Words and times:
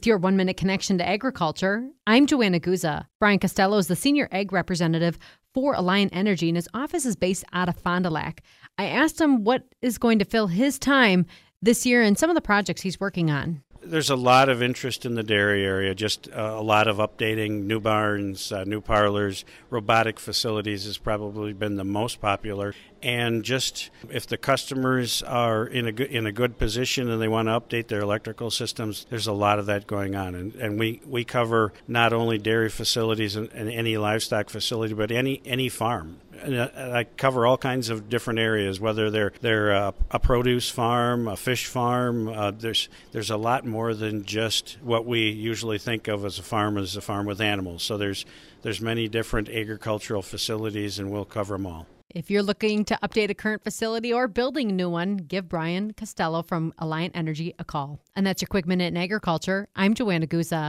With 0.00 0.06
your 0.06 0.16
one 0.16 0.34
minute 0.34 0.56
connection 0.56 0.96
to 0.96 1.06
agriculture, 1.06 1.86
I'm 2.06 2.24
Joanna 2.24 2.58
Guza. 2.58 3.04
Brian 3.18 3.38
Costello 3.38 3.76
is 3.76 3.86
the 3.86 3.94
senior 3.94 4.30
ag 4.32 4.50
representative 4.50 5.18
for 5.52 5.74
Alliant 5.74 6.08
Energy, 6.14 6.48
and 6.48 6.56
his 6.56 6.70
office 6.72 7.04
is 7.04 7.16
based 7.16 7.44
out 7.52 7.68
of 7.68 7.76
Fond 7.76 8.04
du 8.04 8.08
Lac. 8.08 8.42
I 8.78 8.86
asked 8.86 9.20
him 9.20 9.44
what 9.44 9.66
is 9.82 9.98
going 9.98 10.18
to 10.20 10.24
fill 10.24 10.46
his 10.46 10.78
time 10.78 11.26
this 11.60 11.84
year 11.84 12.00
and 12.00 12.18
some 12.18 12.30
of 12.30 12.34
the 12.34 12.40
projects 12.40 12.80
he's 12.80 12.98
working 12.98 13.30
on. 13.30 13.62
There's 13.90 14.10
a 14.10 14.16
lot 14.16 14.48
of 14.48 14.62
interest 14.62 15.04
in 15.04 15.16
the 15.16 15.24
dairy 15.24 15.64
area, 15.64 15.96
just 15.96 16.28
uh, 16.28 16.54
a 16.56 16.62
lot 16.62 16.86
of 16.86 16.98
updating 16.98 17.64
new 17.64 17.80
barns, 17.80 18.52
uh, 18.52 18.62
new 18.62 18.80
parlors, 18.80 19.44
robotic 19.68 20.20
facilities 20.20 20.84
has 20.84 20.96
probably 20.96 21.52
been 21.52 21.74
the 21.74 21.84
most 21.84 22.20
popular. 22.20 22.72
And 23.02 23.42
just 23.42 23.90
if 24.08 24.28
the 24.28 24.36
customers 24.36 25.24
are 25.24 25.66
in 25.66 25.86
a 25.86 25.92
good, 25.92 26.10
in 26.10 26.26
a 26.26 26.32
good 26.32 26.56
position 26.56 27.10
and 27.10 27.20
they 27.20 27.26
want 27.26 27.48
to 27.48 27.60
update 27.60 27.88
their 27.88 28.00
electrical 28.00 28.52
systems, 28.52 29.06
there's 29.10 29.26
a 29.26 29.32
lot 29.32 29.58
of 29.58 29.66
that 29.66 29.88
going 29.88 30.14
on. 30.14 30.36
And, 30.36 30.54
and 30.54 30.78
we, 30.78 31.00
we 31.04 31.24
cover 31.24 31.72
not 31.88 32.12
only 32.12 32.38
dairy 32.38 32.68
facilities 32.68 33.34
and, 33.34 33.50
and 33.52 33.68
any 33.68 33.96
livestock 33.96 34.50
facility, 34.50 34.94
but 34.94 35.10
any 35.10 35.42
any 35.44 35.68
farm. 35.68 36.18
Uh, 36.42 36.92
I 36.94 37.04
cover 37.04 37.46
all 37.46 37.58
kinds 37.58 37.90
of 37.90 38.08
different 38.08 38.38
areas, 38.38 38.80
whether 38.80 39.10
they're 39.10 39.32
they're 39.40 39.72
uh, 39.72 39.92
a 40.10 40.18
produce 40.18 40.68
farm, 40.70 41.28
a 41.28 41.36
fish 41.36 41.66
farm. 41.66 42.28
Uh, 42.28 42.50
there's 42.50 42.88
there's 43.12 43.30
a 43.30 43.36
lot 43.36 43.66
more 43.66 43.94
than 43.94 44.24
just 44.24 44.78
what 44.82 45.06
we 45.06 45.30
usually 45.30 45.78
think 45.78 46.08
of 46.08 46.24
as 46.24 46.38
a 46.38 46.42
farm 46.42 46.78
as 46.78 46.96
a 46.96 47.00
farm 47.00 47.26
with 47.26 47.40
animals. 47.40 47.82
So 47.82 47.96
there's 47.96 48.24
there's 48.62 48.80
many 48.80 49.08
different 49.08 49.48
agricultural 49.48 50.22
facilities, 50.22 50.98
and 50.98 51.10
we'll 51.10 51.24
cover 51.24 51.54
them 51.56 51.66
all. 51.66 51.86
If 52.12 52.28
you're 52.28 52.42
looking 52.42 52.84
to 52.86 52.98
update 53.04 53.30
a 53.30 53.34
current 53.34 53.62
facility 53.62 54.12
or 54.12 54.26
building 54.26 54.70
a 54.70 54.74
new 54.74 54.90
one, 54.90 55.16
give 55.16 55.48
Brian 55.48 55.92
Costello 55.92 56.42
from 56.42 56.74
Alliant 56.80 57.12
Energy 57.14 57.54
a 57.60 57.64
call. 57.64 58.00
And 58.16 58.26
that's 58.26 58.42
your 58.42 58.48
quick 58.48 58.66
minute 58.66 58.88
in 58.88 58.96
agriculture. 58.96 59.68
I'm 59.76 59.94
Joanna 59.94 60.26
Guza. 60.26 60.68